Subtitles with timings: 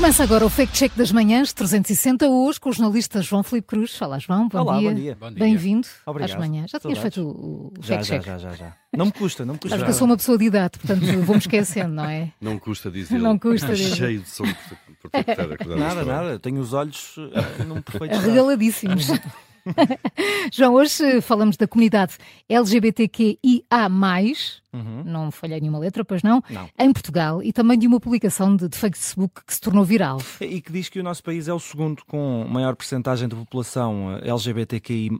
[0.00, 4.00] Começa agora o Fact Check das Manhãs 360 hoje com o jornalista João Filipe Cruz.
[4.00, 4.48] Olá, João.
[4.48, 4.88] Bom Olá, dia.
[4.88, 5.14] bom dia.
[5.20, 5.38] Bom dia.
[5.38, 6.70] Bem-vindo às manhãs.
[6.70, 7.14] Já tinhas Saudades.
[7.14, 8.24] feito o, o Já, Fact já, Check?
[8.24, 8.76] já, já, já.
[8.96, 9.76] Não me custa, não me custa.
[9.76, 12.32] Sabes que eu sou uma pessoa de idade, portanto vou-me esquecendo, não é?
[12.40, 13.18] Não custa dizer.
[13.18, 13.94] Não custa dizer.
[13.94, 16.38] cheio de som por por ter que acordar Nada, nada.
[16.38, 18.26] Tenho os olhos eh, num perfeito estado.
[18.30, 19.06] Regaladíssimos.
[20.52, 22.16] João, hoje falamos da comunidade
[22.48, 23.88] LGBTQIA+,
[24.72, 25.02] Uhum.
[25.04, 26.68] não falhei nenhuma letra, pois não, Não.
[26.78, 30.22] em Portugal e também de uma publicação de, de Facebook que se tornou viral.
[30.40, 34.16] E que diz que o nosso país é o segundo com maior percentagem de população
[34.22, 35.18] eh, LGBTQIA+.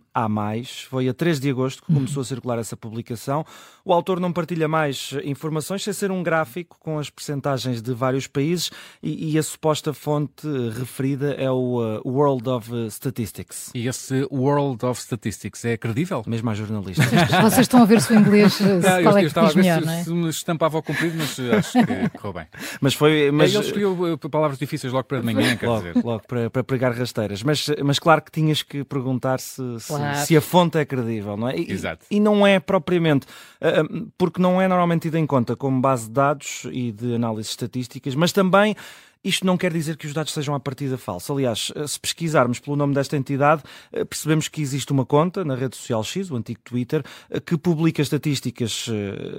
[0.89, 3.45] Foi a 3 de agosto que começou a circular essa publicação.
[3.85, 7.93] O autor não partilha mais eh, informações, sem ser um gráfico com as percentagens de
[7.93, 8.71] vários países
[9.03, 10.47] e, e a suposta fonte
[10.79, 13.71] referida é o eh, World of Statistics.
[13.75, 16.23] E esse World of Statistics é credível?
[16.27, 17.03] Mesmo a jornalista.
[17.43, 19.27] Vocês estão a ver se o inglês, eh, se Ah, qual eu, é eu que
[19.27, 20.03] estava a diz ver melhor, se, não é?
[20.05, 22.47] se me estampava ao comprido, mas eh, acho que correu bem.
[22.81, 23.31] Mas foi.
[23.31, 26.05] Mas, Mas ele escolheu eh, palavras difíceis logo para de manhã, quer logo, dizer.
[26.05, 27.43] logo para, para pregar rasteiras.
[27.43, 30.19] Mas, mas claro que tinhas que perguntar se, se, Claro.
[30.27, 31.57] se a fonte é credível, não é?
[31.57, 32.07] E, Exato.
[32.11, 33.27] e não é propriamente,
[33.61, 37.15] ah, ah, porque não é normalmente tido em conta como base de dados e de
[37.15, 38.75] análises estatísticas, mas também.
[39.23, 41.31] Isto não quer dizer que os dados sejam à partida falsos.
[41.31, 45.55] Aliás, eh, se pesquisarmos pelo nome desta entidade, eh, percebemos que existe uma conta na
[45.55, 48.89] rede social X, o antigo Twitter, eh, que publica estatísticas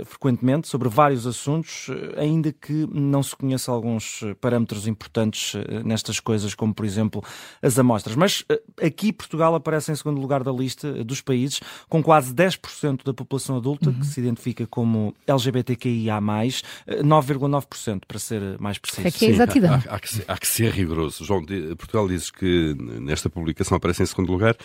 [0.05, 1.87] frequentemente sobre vários assuntos,
[2.17, 7.23] ainda que não se conheça alguns parâmetros importantes nestas coisas, como por exemplo
[7.61, 8.15] as amostras.
[8.15, 8.43] Mas
[8.81, 11.59] aqui Portugal aparece em segundo lugar da lista dos países,
[11.89, 16.19] com quase 10% da população adulta que se identifica como LGBTQIA,
[16.87, 19.07] eh, 9,9% para ser mais preciso.
[19.07, 19.70] É que é exatidão.
[19.73, 21.23] Há, há que ser, há que ser rigoroso.
[21.23, 21.45] João,
[21.77, 24.55] Portugal diz que nesta publicação aparece em segundo lugar.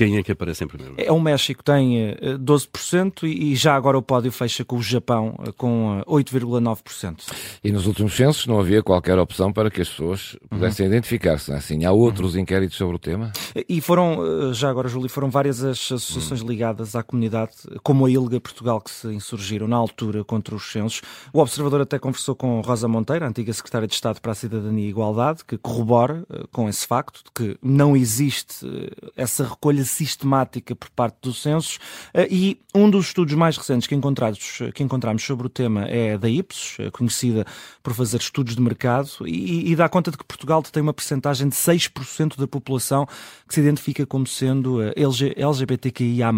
[0.00, 1.06] Quem é que aparece em primeiro lugar?
[1.06, 4.82] É, O México tem eh, 12% e e já agora o pódio fecha com o
[4.82, 7.32] Japão eh, com eh, 8,9%.
[7.64, 11.50] E nos últimos censos não havia qualquer opção para que as pessoas pudessem identificar-se.
[11.50, 13.32] não é Assim, há outros inquéritos sobre o tema?
[13.68, 17.52] E foram, eh, já agora, Júlio, foram várias as associações ligadas à comunidade,
[17.82, 21.02] como a ILGA Portugal, que se insurgiram na altura contra os censos.
[21.32, 24.86] O Observador até conversou com Rosa Monteiro, a antiga Secretária de Estado para a Cidadania
[24.86, 29.84] e Igualdade, que corrobora eh, com esse facto de que não existe eh, essa recolha
[29.90, 31.78] sistemática por parte dos censos.
[32.14, 36.16] Eh, E um dos estudos mais recentes que encontrados, que encontramos sobre o tema é
[36.16, 37.44] da Ipsos, eh, conhecida
[37.82, 41.48] por fazer estudos de mercado, e, e dá conta de que Portugal tem uma percentagem
[41.48, 43.06] de 6% da população
[43.48, 46.30] que se identifica como sendo eh, LG, LGBTQIA+.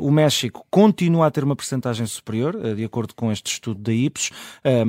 [0.00, 4.30] O México continua a ter uma percentagem superior, de acordo com este estudo da Ipsos,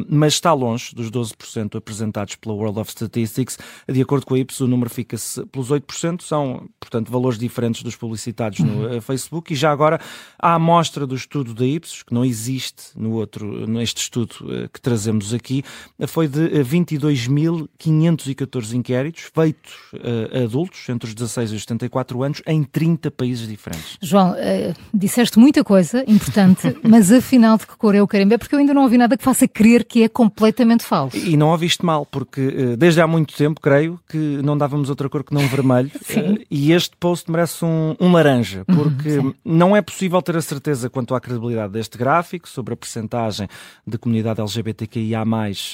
[0.07, 3.57] mas está longe dos 12% apresentados pela World of Statistics.
[3.87, 7.95] De acordo com a Ipsos, o número fica-se pelos 8%, são, portanto, valores diferentes dos
[7.95, 9.53] publicitados no eh, Facebook.
[9.53, 9.99] E já agora,
[10.39, 14.79] a amostra do estudo da Ipsos, que não existe no outro, neste estudo eh, que
[14.81, 15.63] trazemos aqui,
[15.99, 21.61] eh, foi de eh, 22.514 inquéritos feitos eh, a adultos entre os 16 e os
[21.63, 23.97] 74 anos em 30 países diferentes.
[24.01, 28.37] João, eh, disseste muita coisa importante, mas afinal de que cor é o carimbé?
[28.37, 31.17] Porque eu ainda não ouvi nada que faça crer que é completamente falso.
[31.17, 35.09] E não ouviste mal, porque eh, desde há muito tempo, creio, que não dávamos outra
[35.09, 35.91] cor que não vermelho.
[36.09, 37.66] Eh, E este post merece um,
[37.99, 42.73] um laranja, porque não é possível ter a certeza quanto à credibilidade deste gráfico sobre
[42.73, 43.47] a percentagem
[43.85, 45.23] de comunidade LGBTQIA+,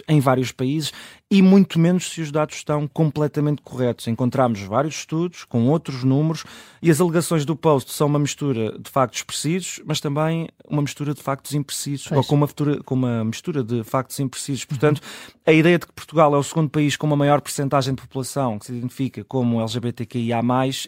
[0.07, 0.91] em vários países,
[1.33, 4.07] e muito menos se os dados estão completamente corretos.
[4.07, 6.43] Encontramos vários estudos com outros números
[6.81, 11.13] e as alegações do post são uma mistura de factos precisos, mas também uma mistura
[11.13, 14.63] de factos imprecisos, ou com uma, futura- com uma mistura de factos imprecisos.
[14.65, 15.01] Portanto,
[15.45, 18.59] a ideia de que Portugal é o segundo país com uma maior percentagem de população
[18.59, 20.41] que se identifica como LGBTQIA+,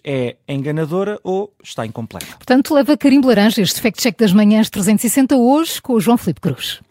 [0.04, 2.28] é enganadora ou está incompleta.
[2.38, 6.42] Portanto, leva carimbo laranja este Fact Check das Manhãs 360 hoje com o João Filipe
[6.42, 6.82] Cruz.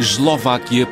[0.00, 0.86] Eslováquia